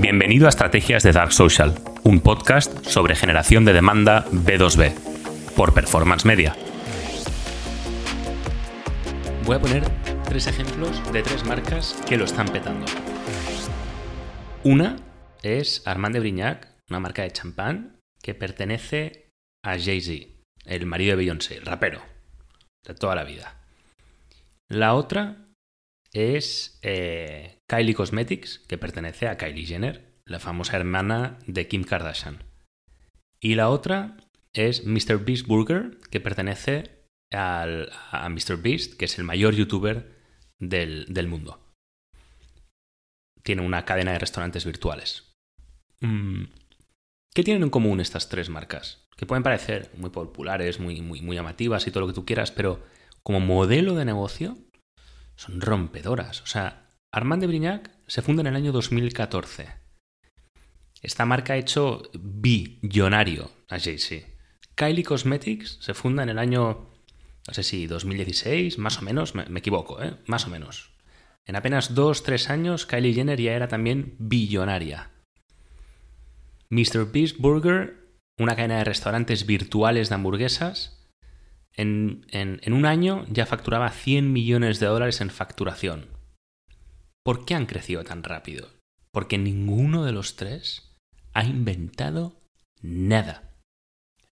[0.00, 4.92] Bienvenido a Estrategias de Dark Social, un podcast sobre generación de demanda B2B,
[5.54, 6.56] por Performance Media.
[9.44, 9.84] Voy a poner
[10.24, 12.86] tres ejemplos de tres marcas que lo están petando.
[14.64, 14.96] Una
[15.44, 19.30] es Armand de Brignac, una marca de champán que pertenece
[19.62, 20.26] a Jay-Z,
[20.64, 22.02] el marido de Beyoncé, el rapero,
[22.84, 23.60] de toda la vida.
[24.68, 25.43] La otra
[26.14, 32.44] es eh, Kylie Cosmetics, que pertenece a Kylie Jenner, la famosa hermana de Kim Kardashian.
[33.40, 34.16] Y la otra
[34.54, 35.24] es Mr.
[35.24, 38.56] Beast Burger, que pertenece al, a Mr.
[38.62, 40.16] Beast, que es el mayor youtuber
[40.58, 41.60] del, del mundo.
[43.42, 45.34] Tiene una cadena de restaurantes virtuales.
[46.00, 46.44] Mm,
[47.34, 49.08] ¿Qué tienen en común estas tres marcas?
[49.16, 52.52] Que pueden parecer muy populares, muy, muy, muy llamativas y todo lo que tú quieras,
[52.52, 52.84] pero
[53.24, 54.56] como modelo de negocio
[55.36, 56.42] son rompedoras.
[56.42, 59.68] O sea, Armand de Brignac se funda en el año 2014.
[61.02, 64.26] Esta marca ha hecho billonario a Jay-Z.
[64.74, 66.90] Kylie Cosmetics se funda en el año,
[67.46, 70.16] no sé si 2016, más o menos, me, equivoco, ¿eh?
[70.26, 70.94] más o menos.
[71.46, 75.10] En apenas dos, tres años, Kylie Jenner ya era también billonaria.
[76.70, 77.12] Mr.
[77.12, 81.03] Beast Burger, una cadena de restaurantes virtuales de hamburguesas,
[81.76, 86.06] en, un año ya facturaba 100 millones de dólares en facturación.
[87.24, 88.68] ¿Por qué han crecido tan rápido?
[89.10, 90.96] Porque ninguno de los tres
[91.32, 92.40] ha inventado
[92.80, 93.54] nada.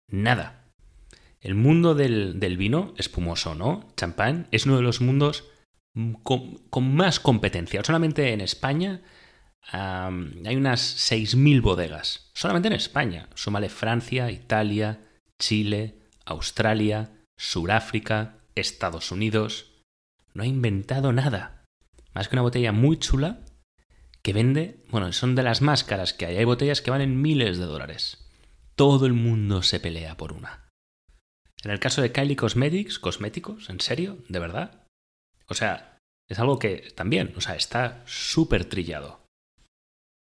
[0.08, 0.72] Nada.
[1.40, 3.92] El mundo del, vino espumoso, ¿no?
[3.96, 5.50] Champán es uno de los mundos
[6.22, 7.82] con, más competencia.
[7.82, 9.02] Solamente en España
[9.72, 12.30] hay unas 6.000 bodegas.
[12.34, 13.28] Solamente en España.
[13.34, 15.00] Súmale Francia, Italia,
[15.38, 19.72] Chile, Australia, Suráfrica, Estados Unidos.
[20.34, 21.64] No ha inventado nada.
[22.14, 23.44] Más que una botella muy chula
[24.22, 26.36] que vende, bueno, son de las más caras que hay.
[26.36, 28.30] Hay botellas que valen miles de dólares.
[28.76, 30.68] Todo el mundo se pelea por una.
[31.64, 34.18] En el caso de Kylie Cosmetics, cosméticos, ¿en serio?
[34.28, 34.84] ¿De verdad?
[35.48, 35.98] O sea,
[36.28, 39.20] es algo que también, o sea, está súper trillado.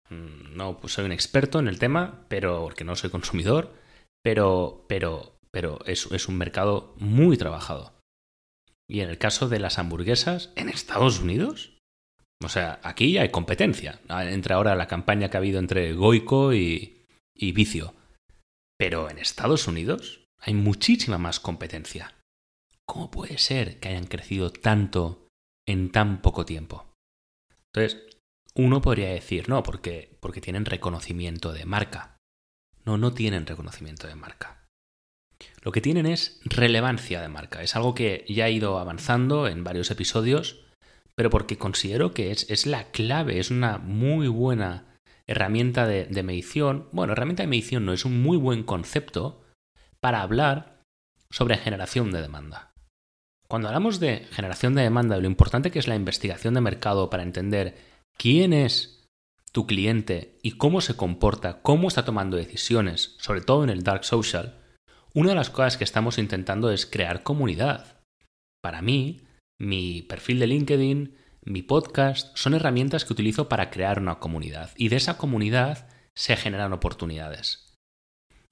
[0.08, 3.74] Mm, no pues soy un experto en el tema, pero porque no soy consumidor,
[4.22, 7.94] pero, pero pero es, un mercado muy trabajado.
[8.86, 11.78] Y en el caso de las hamburguesas, en Estados Unidos,
[12.44, 14.02] o sea, aquí ya hay competencia.
[14.06, 17.94] Entra ahora la campaña que ha habido entre Goico y, y Vicio.
[18.78, 22.12] Pero en Estados Unidos hay muchísima más competencia.
[22.84, 25.26] ¿Cómo puede ser que hayan crecido tanto
[25.66, 26.92] en tan poco tiempo?
[27.72, 28.06] Entonces,
[28.54, 32.18] uno podría decir, no, porque, porque tienen reconocimiento de marca.
[32.84, 34.65] No, no tienen reconocimiento de marca.
[35.66, 37.60] Lo que tienen es relevancia de marca.
[37.60, 40.60] Es algo que ya he ido avanzando en varios episodios,
[41.16, 44.94] pero porque considero que es, la clave, es una muy buena
[45.26, 46.88] herramienta de, de medición.
[46.92, 49.42] Bueno, herramienta de medición no, es un muy buen concepto
[49.98, 50.82] para hablar
[51.30, 52.70] sobre generación de demanda.
[53.48, 57.24] Cuando hablamos de generación de demanda, lo importante que es la investigación de mercado para
[57.24, 57.76] entender
[58.16, 59.04] quién es
[59.50, 64.04] tu cliente y cómo se comporta, cómo está tomando decisiones, sobre todo en el dark
[64.04, 64.62] social,
[65.16, 68.02] una de las cosas que estamos intentando es crear comunidad.
[68.62, 69.22] Para mí,
[69.58, 74.90] mi perfil de LinkedIn, mi podcast, son herramientas que utilizo para crear una comunidad y
[74.90, 77.74] de esa comunidad se generan oportunidades.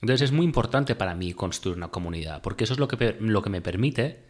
[0.00, 3.42] Entonces es muy importante para mí construir una comunidad, porque eso es lo que, lo
[3.42, 4.24] que me permite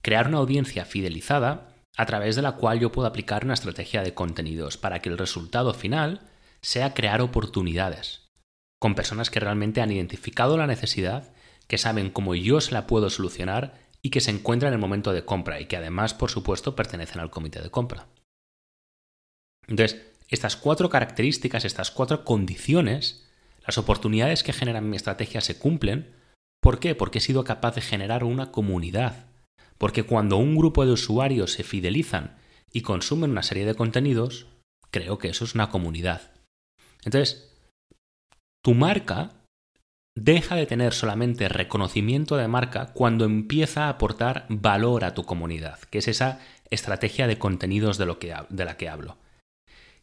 [0.00, 4.14] crear una audiencia fidelizada a través de la cual yo puedo aplicar una estrategia de
[4.14, 6.20] contenidos para que el resultado final
[6.62, 8.28] sea crear oportunidades
[8.80, 11.33] con personas que realmente han identificado la necesidad
[11.66, 15.12] que saben cómo yo se la puedo solucionar y que se encuentran en el momento
[15.12, 18.06] de compra y que además, por supuesto, pertenecen al comité de compra.
[19.66, 23.26] Entonces, estas cuatro características, estas cuatro condiciones,
[23.66, 26.14] las oportunidades que generan mi estrategia se cumplen.
[26.60, 26.94] ¿Por qué?
[26.94, 29.26] Porque he sido capaz de generar una comunidad.
[29.78, 32.36] Porque cuando un grupo de usuarios se fidelizan
[32.72, 34.46] y consumen una serie de contenidos,
[34.90, 36.32] creo que eso es una comunidad.
[37.04, 37.50] Entonces,
[38.62, 39.43] tu marca
[40.16, 45.78] deja de tener solamente reconocimiento de marca cuando empieza a aportar valor a tu comunidad,
[45.90, 46.40] que es esa
[46.70, 49.18] estrategia de contenidos de, lo que, de la que hablo.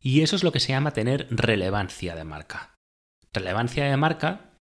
[0.02, 2.76] Y eso es lo que se llama tener relevancia de marca.
[3.34, 4.52] Relevancia de marca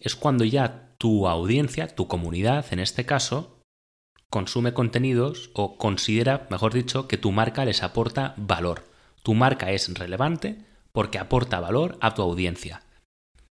[0.00, 3.60] es cuando ya tu audiencia, tu comunidad en este caso,
[4.30, 8.84] consume contenidos o considera, mejor dicho, que tu marca les aporta valor.
[9.22, 12.82] Tu marca es relevante porque aporta valor a tu audiencia.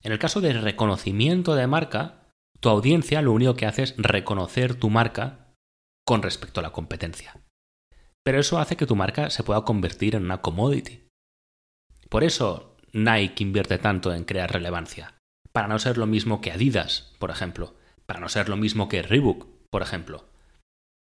[0.03, 2.29] En el caso de reconocimiento de marca,
[2.61, 5.55] tu audiencia lo único que hace es reconocer tu marca
[6.05, 7.41] con respecto a la competencia.
[8.25, 11.09] Pero eso hace que tu marca se pueda convertir en una commodity.
[12.09, 15.15] Por eso, Nike invierte tanto en crear relevancia?
[15.53, 17.75] Para no ser lo mismo que Adidas, por ejemplo.
[18.07, 20.29] Para no ser lo mismo que Reebok, por ejemplo.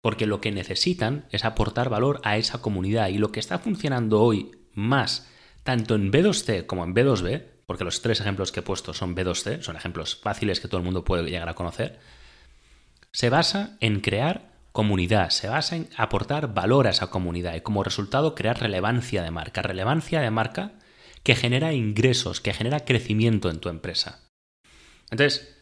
[0.02, 4.22] Porque lo que necesitan es aportar valor a esa comunidad y lo que está funcionando
[4.22, 5.30] hoy más,
[5.64, 9.62] tanto en B2C como en B2B, porque los tres ejemplos que he puesto son B2C,
[9.62, 12.00] son ejemplos fáciles que todo el mundo puede llegar a conocer,
[13.12, 17.84] se basa en crear comunidad, se basa en aportar valor a esa comunidad y como
[17.84, 20.74] resultado crear relevancia de marca, relevancia de marca
[21.24, 24.20] que genera ingresos, que genera crecimiento en tu empresa.
[25.10, 25.58] Entonces,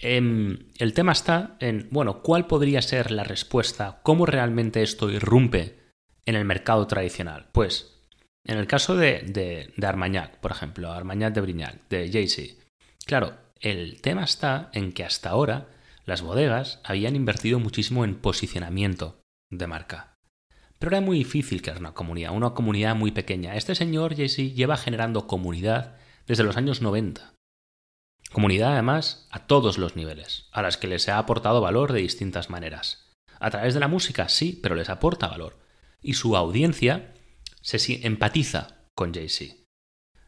[0.00, 3.98] em, el tema está en, bueno, ¿cuál podría ser la respuesta?
[4.02, 5.92] ¿Cómo realmente esto irrumpe
[6.26, 7.48] en el mercado tradicional?
[7.52, 7.95] Pues,
[8.46, 12.54] en el caso de, de, Armagnac, por ejemplo, Armagnac de Brignac, de Jay-Z,
[13.04, 15.68] claro, el tema está en que hasta ahora
[16.04, 19.20] las bodegas habían invertido muchísimo en posicionamiento
[19.50, 20.14] de marca.
[20.78, 23.56] Pero era muy difícil crear una comunidad, una comunidad muy pequeña.
[23.56, 25.96] Este señor Jesse lleva generando comunidad
[26.26, 27.32] desde los años 90.
[28.32, 32.50] Comunidad además a todos los niveles, a las que les ha aportado valor de distintas
[32.50, 33.10] maneras.
[33.40, 35.58] A través de la música sí, pero les aporta valor.
[36.02, 37.14] Y su audiencia
[37.66, 39.56] se empatiza con Jay-Z.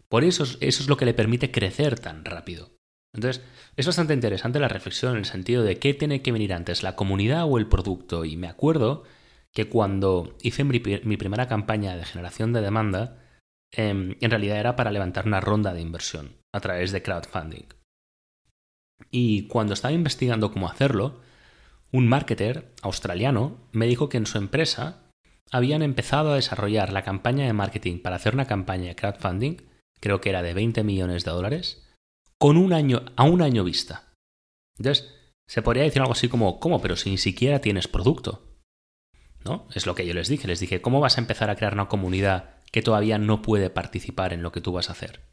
[0.08, 2.70] Por eso, eso es lo que le permite crecer tan rápido.
[3.14, 3.44] Entonces,
[3.76, 6.96] es bastante interesante la reflexión en el sentido de qué tiene que venir antes, la
[6.96, 8.25] comunidad o el producto.
[8.25, 9.05] Y me acuerdo
[9.52, 13.23] que cuando hice mi, primera campaña de generación de demanda,
[13.73, 17.67] em, en realidad era para levantar una ronda de inversión a través de crowdfunding.
[19.11, 21.20] Y cuando estaba investigando cómo hacerlo,
[21.93, 25.07] un marketer australiano me dijo que en su empresa
[25.50, 29.56] habían empezado a desarrollar la campaña de marketing para hacer una campaña de crowdfunding,
[30.00, 31.88] creo que era de 20 millones de dólares,
[32.38, 34.12] con un año, a un año vista.
[34.78, 35.14] Entonces,
[35.46, 36.80] se podría decir algo así como, ¿cómo?
[36.80, 38.44] Pero si ni siquiera tienes producto.
[39.44, 39.66] ¿No?
[39.74, 40.46] Es lo que yo les dije.
[40.46, 44.32] Les dije, ¿cómo vas a empezar a crear una comunidad que todavía no puede participar
[44.32, 45.28] en lo que tú vas a hacer?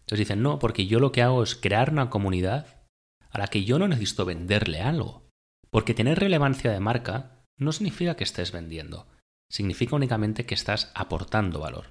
[0.00, 2.86] Entonces dicen, no, porque yo lo que hago es crear una comunidad
[3.30, 5.28] a la que yo no necesito venderle algo.
[5.70, 9.06] Porque tener relevancia de marca no significa que estés vendiendo,
[9.50, 11.86] significa únicamente que estás aportando valor.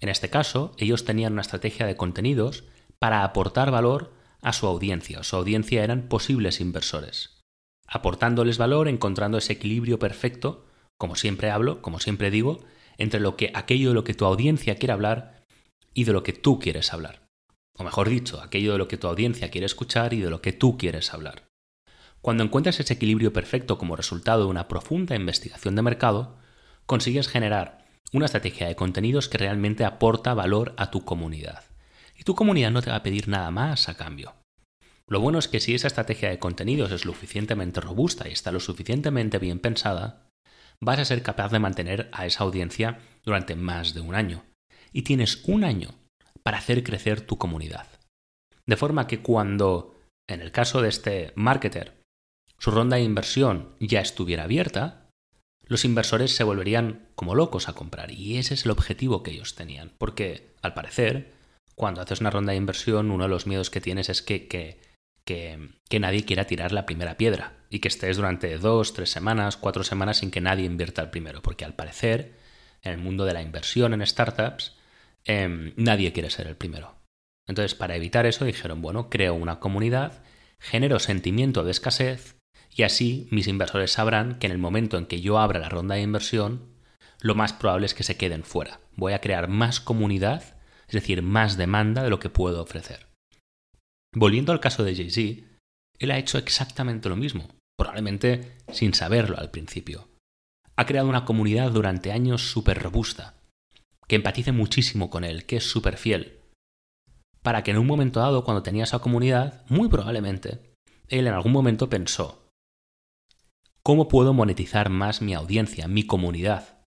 [0.00, 2.64] En este caso, ellos tenían una estrategia de contenidos
[2.98, 4.12] para aportar valor
[4.42, 5.22] a su audiencia.
[5.22, 7.40] Su audiencia eran posibles inversores.
[7.86, 10.66] Aportándoles valor, encontrando ese equilibrio perfecto,
[10.98, 12.64] como siempre hablo, como siempre digo,
[12.98, 15.44] entre lo que aquello de lo que tu audiencia quiere hablar
[15.94, 17.26] y de lo que tú quieres hablar.
[17.78, 20.52] O mejor dicho, aquello de lo que tu audiencia quiere escuchar y de lo que
[20.52, 21.44] tú quieres hablar.
[22.26, 26.36] Cuando encuentras ese equilibrio perfecto como resultado de una profunda investigación de mercado,
[26.84, 31.62] consigues generar una estrategia de contenidos que realmente aporta valor a tu comunidad
[32.18, 34.34] y tu comunidad no te va a pedir nada más a cambio.
[35.06, 38.50] Lo bueno es que si esa estrategia de contenidos es lo suficientemente robusta y está
[38.50, 40.26] lo suficientemente bien pensada,
[40.80, 44.42] vas a ser capaz de mantener a esa audiencia durante más de un año.
[44.92, 45.94] Y tienes un año
[46.42, 47.86] para hacer crecer tu comunidad.
[48.66, 49.94] De forma que cuando,
[50.28, 51.96] en el caso de este marketer,
[52.58, 55.06] su ronda de inversión ya estuviera abierta,
[55.66, 58.12] los inversores se volverían como locos a comprar.
[58.12, 59.92] Y ese es el objetivo que ellos tenían.
[59.98, 61.32] Porque, al parecer,
[61.74, 64.80] cuando haces una ronda de inversión, uno de los miedos que tienes es que, que,
[65.24, 69.82] que, nadie quiera tirar la primera piedra y que estés durante dos, tres semanas, cuatro
[69.82, 72.34] semanas sin que nadie invierta el primero, porque al parecer,
[72.82, 74.76] en el mundo de la inversión en startups,
[75.24, 76.94] em, nadie quiere ser el primero.
[77.48, 80.22] Entonces, para evitar eso, dijeron, bueno, creo una comunidad,
[80.60, 82.36] genero sentimiento de escasez
[82.76, 85.96] y así mis inversores sabrán que en el momento en que yo abra la ronda
[85.96, 86.68] de inversión,
[87.20, 88.78] lo más probable es que se queden fuera.
[88.94, 90.56] Voy a crear más comunidad
[90.88, 93.06] es decir, más demanda de lo que puedo ofrecer.
[94.14, 95.44] Volviendo al caso de Jay-Z,
[95.98, 100.08] él ha hecho exactamente lo mismo, probablemente sin saberlo al principio.
[100.76, 103.34] Ha creado una comunidad durante años súper robusta,
[104.06, 106.38] que empatice muchísimo con él, que es súper fiel,
[107.42, 110.74] para que en un momento dado, cuando tenía esa comunidad, muy probablemente,
[111.08, 112.45] él en algún momento pensó,
[113.86, 116.84] ¿cómo puedo monetizar más mi audiencia, mi comunidad?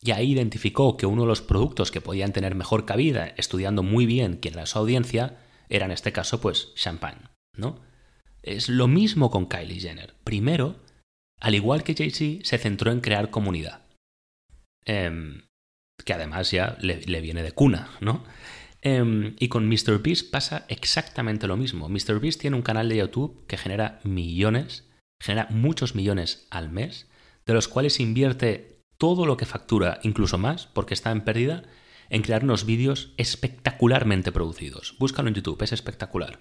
[0.00, 4.06] Y ahí identificó que uno de los productos que podían tener mejor cabida, estudiando muy
[4.06, 5.36] bien quién era su audiencia,
[5.68, 7.82] era en este caso, pues, champán, ¿no?
[8.42, 10.14] Es lo mismo con Kylie Jenner.
[10.24, 10.76] Primero,
[11.40, 13.82] al igual que Jay-Z, se centró en crear comunidad.
[14.86, 15.42] Em,
[16.06, 18.24] que además ya le, viene de cuna, ¿no?
[18.80, 21.90] Em, y con MrBeast pasa exactamente lo mismo.
[21.90, 24.87] MrBeast tiene un canal de YouTube que genera millones,
[25.20, 27.08] genera muchos millones al mes,
[27.46, 31.62] de los cuales invierte todo lo que factura, incluso más, porque está en pérdida,
[32.10, 34.96] en crear unos vídeos espectacularmente producidos.
[34.98, 36.40] Búscalo en YouTube, es espectacular.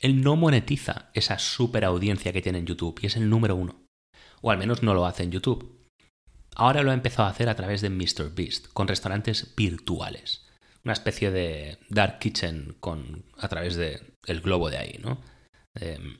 [0.00, 3.86] Él no monetiza esa super audiencia que tiene en YouTube y es el número uno.
[4.40, 5.88] O al menos no lo hace en YouTube.
[6.54, 10.46] Ahora lo ha empezado a hacer a través de MrBeast, con restaurantes virtuales.
[10.84, 15.22] una especie de dark kitchen con, a través del el globo de ahí, ¿no?
[15.74, 16.18] Em,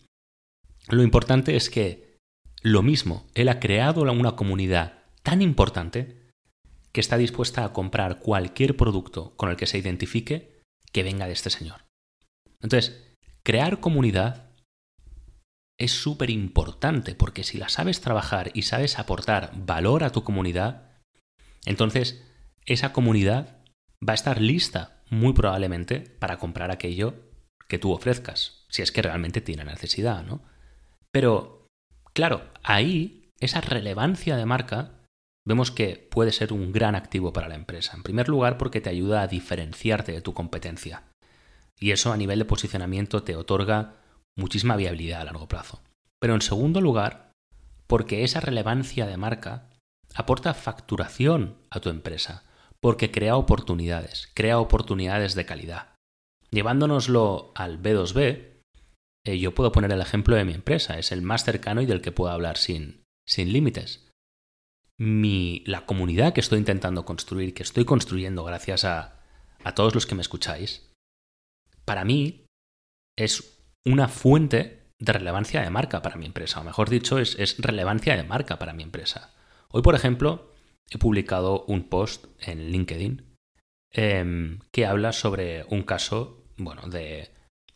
[0.88, 2.18] lo importante es que
[2.62, 6.30] lo mismo, él ha creado una comunidad tan importante
[6.92, 10.62] que está dispuesta a comprar cualquier producto con el que se identifique
[10.92, 11.84] que venga de este señor.
[12.60, 14.50] Entonces, crear comunidad
[15.78, 20.92] es súper importante porque si la sabes trabajar y sabes aportar valor a tu comunidad,
[21.66, 22.22] entonces
[22.64, 23.58] esa comunidad
[24.06, 27.14] va a estar lista muy probablemente para comprar aquello
[27.68, 30.42] que tú ofrezcas, si es que realmente tiene necesidad, ¿no?
[31.14, 31.68] Pero,
[32.12, 34.90] claro, ahí esa relevancia de marca
[35.46, 37.96] vemos que puede ser un gran activo para la empresa.
[37.96, 41.04] En primer lugar, porque te ayuda a diferenciarte de tu competencia.
[41.78, 43.94] Y eso a nivel de posicionamiento te otorga
[44.36, 45.80] muchísima viabilidad a largo plazo.
[46.20, 47.30] Pero en segundo lugar,
[47.86, 49.70] porque esa relevancia de marca
[50.16, 52.42] aporta facturación a tu empresa,
[52.80, 55.94] porque crea oportunidades, crea oportunidades de calidad.
[56.50, 58.53] Llevándonoslo al B2B,
[59.26, 62.00] eh, yo puedo poner el ejemplo de mi empresa, es el más cercano y del
[62.00, 64.10] que puedo hablar sin, sin límites.
[64.98, 69.20] Mi, la comunidad que estoy intentando construir, que estoy construyendo gracias a,
[69.64, 70.92] a todos los que me escucháis,
[71.84, 72.46] para mí
[73.16, 78.16] es una fuente de relevancia de marca para mi empresa, o mejor dicho, es, relevancia
[78.16, 79.34] de marca para mi empresa.
[79.70, 80.50] Hoy, por ejemplo,
[80.90, 83.34] he publicado un post en LinkedIn
[83.90, 87.33] em, que habla sobre un caso, bueno, de,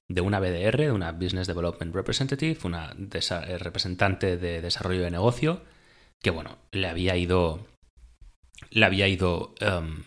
[0.09, 5.63] de, una BDR, de una Business Development Representative, una eh, representante de desarrollo de negocio,
[6.21, 7.67] que bueno, le había ido.
[8.71, 9.55] Le había ido.
[9.61, 10.05] Em,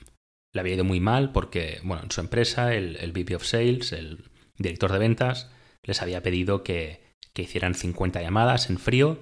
[0.54, 3.94] le había ido muy mal porque, bueno, en su empresa, el, el, VP of Sales,
[3.94, 4.26] el
[4.58, 5.50] director de ventas,
[5.84, 7.02] les había pedido que,
[7.34, 9.20] que hicieran 50 llamadas en frío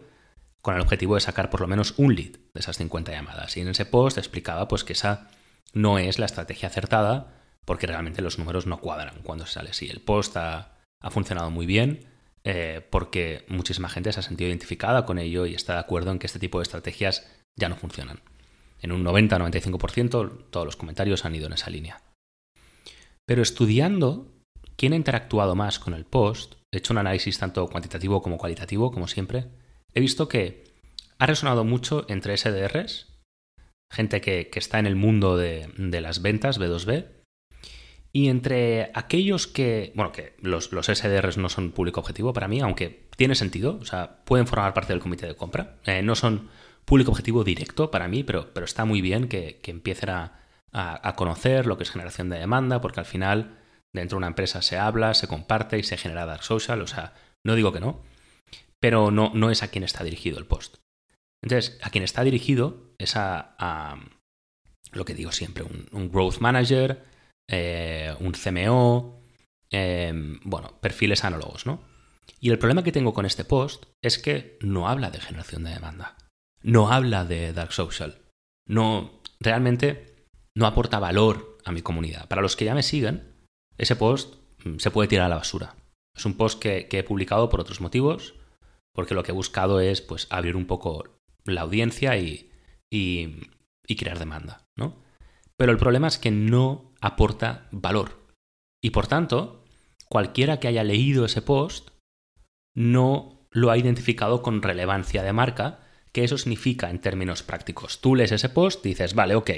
[0.61, 3.55] con el objetivo de sacar por lo menos un lead de esas 50 llamadas.
[3.57, 5.29] Y en ese post explicaba pues que esa
[5.73, 9.73] no es la estrategia acertada porque realmente los números no cuadran cuando se sale.
[9.73, 10.75] Sí, el post ha,
[11.11, 12.05] funcionado muy bien
[12.43, 16.19] eh, porque muchísima gente se ha sentido identificada con ello y está de acuerdo en
[16.19, 18.21] que este tipo de estrategias ya no funcionan.
[18.81, 22.01] En un 90-95% todos los comentarios han ido en esa línea.
[23.25, 24.27] Pero estudiando
[24.75, 28.91] quién ha interactuado más con el post, he hecho un análisis tanto cuantitativo como cualitativo,
[28.91, 29.47] como siempre,
[29.93, 30.63] he visto que
[31.17, 33.07] ha resonado mucho entre SDRs,
[33.91, 37.07] gente que, está en el mundo de, las ventas B2B,
[38.11, 42.59] y entre aquellos que, bueno, que los, los, SDRs no son público objetivo para mí,
[42.59, 46.49] aunque tiene sentido, o sea, pueden formar parte del comité de compra, eh, no son
[46.85, 50.39] público objetivo directo para mí, pero, pero está muy bien que, empiecen a,
[50.71, 53.57] a, conocer lo que es generación de demanda, porque al final
[53.93, 57.13] dentro de una empresa se habla, se comparte y se genera Dark Social, o sea,
[57.43, 58.01] no digo que no,
[58.79, 60.77] pero no, no es a quien está dirigido el post.
[61.41, 63.97] Entonces, a quien está dirigido es a,
[64.91, 67.05] lo que digo siempre, un, growth manager,
[67.49, 69.21] eh, un CMO,
[69.69, 71.81] em, bueno, perfiles análogos, ¿no?
[72.39, 75.71] Y el problema que tengo con este post es que no habla de generación de
[75.71, 76.15] demanda,
[76.61, 78.21] no habla de Dark Social,
[78.67, 80.25] no, realmente
[80.55, 82.27] no aporta valor a mi comunidad.
[82.27, 83.33] Para los que ya me siguen,
[83.77, 85.75] ese post mm, se puede tirar a la basura.
[86.15, 88.35] Es un post que he publicado por otros motivos,
[88.93, 91.05] porque lo que he buscado es pues abrir un poco
[91.45, 92.51] la audiencia y,
[92.91, 95.01] y, crear demanda, ¿no?
[95.57, 98.27] Pero el problema es que no aporta valor.
[98.81, 99.63] Y por tanto,
[100.07, 101.89] cualquiera que haya leído ese post
[102.73, 105.79] no lo ha identificado con relevancia de marca,
[106.11, 108.01] que eso significa en términos prácticos.
[108.01, 109.51] Tú lees ese post y dices, vale, ok,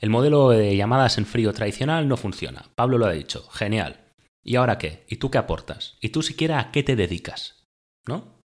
[0.00, 2.66] el modelo de llamadas en frío tradicional no funciona.
[2.74, 4.00] Pablo lo ha dicho, genial.
[4.42, 5.04] ¿Y ahora qué?
[5.08, 5.96] ¿Y tú qué aportas?
[6.00, 7.64] ¿Y tú siquiera a qué te dedicas?
[8.06, 8.40] ¿No?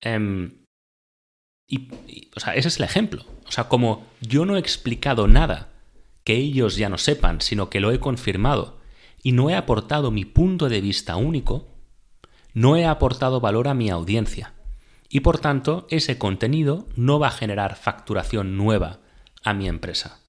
[0.00, 0.64] Em,
[1.66, 3.24] y, o sea, ese es el ejemplo.
[3.46, 5.71] O sea, como yo no he explicado nada
[6.24, 8.80] que ellos ya no sepan, sino que lo he confirmado
[9.22, 11.68] y no he aportado mi punto de vista único,
[12.54, 14.54] no he aportado valor a mi audiencia.
[15.08, 19.00] Y por tanto, ese contenido no va a generar facturación nueva
[19.44, 20.20] a mi empresa.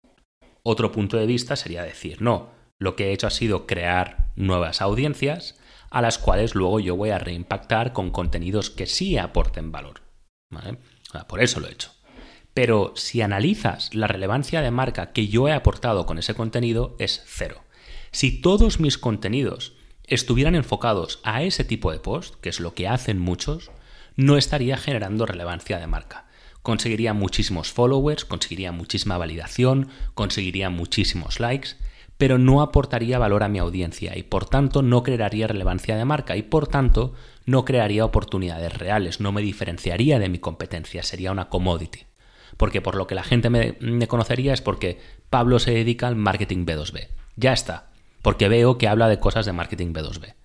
[0.62, 4.82] Otro punto de vista sería decir, no, lo que he hecho ha sido crear nuevas
[4.82, 5.60] audiencias
[5.90, 10.02] a las cuales luego yo voy a reimpactar con contenidos que sí aporten valor.
[11.28, 11.92] por eso lo he hecho.
[12.54, 17.24] Pero si analizas la relevancia de marca que yo he aportado con ese contenido, es
[17.26, 17.64] cero.
[18.12, 19.74] Si todos mis contenidos
[20.06, 23.72] estuvieran enfocados a ese tipo de post, que es lo que hacen muchos,
[24.16, 26.28] no estaría generando relevancia de marca.
[26.62, 31.72] Conseguiría muchísimos followers, conseguiría muchísima validación, conseguiría muchísimos likes,
[32.18, 36.38] pero no aportaría valor a mi audiencia y por tanto no crearía relevancia de marca
[36.38, 37.14] y por tanto
[37.46, 42.02] no crearía oportunidades reales, no me diferenciaría de mi competencia, sería una commodity.
[42.58, 46.66] Porque por lo que la gente me, conocería es porque Pablo se dedica al marketing
[46.66, 47.10] B2B.
[47.36, 47.90] Ya está.
[48.22, 50.36] porque veo que habla de cosas de marketing B2B.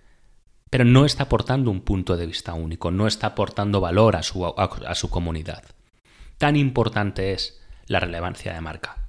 [0.68, 4.44] Pero no está aportando un punto de vista único, no está aportando valor a su,
[4.46, 5.62] a su comunidad.
[6.38, 9.08] Tan importante es la relevancia de marca.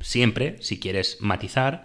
[0.00, 1.84] Siempre, si quieres matizar,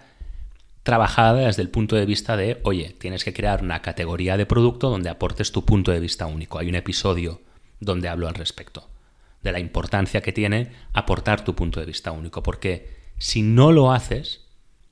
[0.88, 4.90] trabajada desde el punto de vista de, oye, tienes que crear una categoría de producto
[4.90, 6.60] donde aportes tu punto de vista único.
[6.60, 7.42] Hay un episodio
[7.82, 8.90] donde hablo al respecto,
[9.48, 13.92] de la importancia que tiene aportar tu punto de vista único, porque si no lo
[13.92, 14.46] haces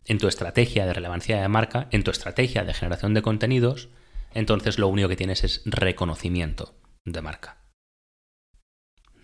[0.05, 3.89] en tu estrategia de relevancia de marca, en tu estrategia de generación de contenidos,
[4.33, 7.57] entonces lo único que tienes es reconocimiento de marca.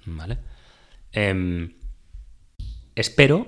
[0.05, 0.39] ¿Vale?
[1.11, 1.75] Em,
[2.95, 3.47] espero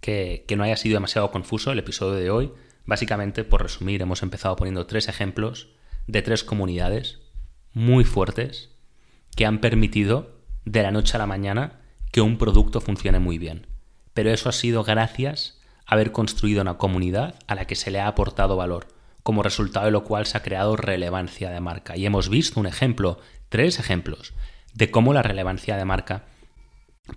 [0.00, 2.52] que, que no haya sido demasiado confuso el episodio de hoy.
[2.86, 5.68] Básicamente, por resumir, hemos empezado poniendo tres ejemplos
[6.06, 7.20] de tres comunidades
[7.72, 8.70] muy fuertes
[9.36, 11.80] que han permitido de la noche a la mañana
[12.12, 13.66] que un producto funcione muy bien.
[14.14, 18.00] Pero eso ha sido gracias a haber construido una comunidad a la que se le
[18.00, 18.88] ha aportado valor,
[19.22, 21.96] como resultado de lo cual se ha creado relevancia de marca.
[21.96, 24.32] Y hemos visto un ejemplo, tres ejemplos,
[24.74, 26.24] de cómo la relevancia de marca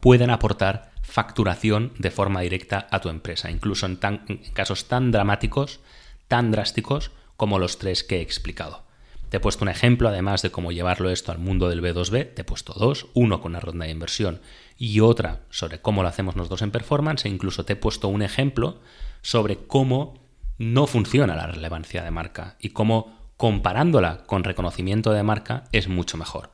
[0.01, 5.79] pueden aportar facturación de forma directa a tu empresa, incluso en, en casos tan dramáticos,
[6.27, 8.85] tan drásticos como los tres que he explicado.
[9.33, 12.43] Te he puesto un ejemplo, además de cómo llevarlo esto al mundo del B2B, te
[12.43, 14.41] he puesto dos, uno con una ronda de inversión
[14.77, 18.21] y otra sobre cómo lo hacemos nosotros en performance, e incluso te he puesto un
[18.21, 18.79] ejemplo
[19.23, 20.21] sobre cómo
[20.59, 26.15] no funciona la relevancia de marca y cómo comparándola con reconocimiento de marca es mucho
[26.15, 26.51] mejor.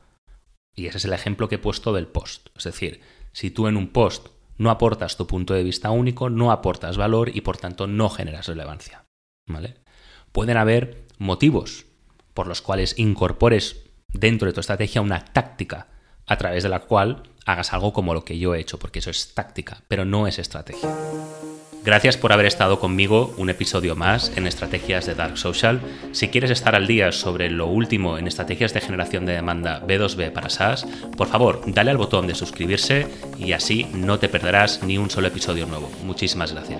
[0.73, 2.47] Y ese es el ejemplo que he puesto del post.
[2.55, 3.01] Es decir,
[3.33, 7.35] si tú en un post no aportas tu punto de vista único, no aportas valor
[7.35, 9.03] y por tanto no generas relevancia.
[9.47, 9.75] ¿Vale?
[10.31, 11.88] Pueden haber motivos
[12.39, 15.87] por los cuales incorpores dentro de tu estrategia una táctica
[16.25, 19.09] a través de la cual hagas algo como lo que yo he hecho, porque eso
[19.09, 20.89] es táctica, pero no es estrategia.
[21.83, 25.81] Gracias por haber estado conmigo un episodio más en Estrategias de Dark Social.
[26.13, 30.31] Si quieres estar al día sobre lo último en estrategias de generación de demanda B2B
[30.31, 33.05] para SaaS, por favor, dale al botón de suscribirse
[33.37, 35.91] y así no te perderás ni un solo episodio nuevo.
[36.05, 36.79] Muchísimas gracias.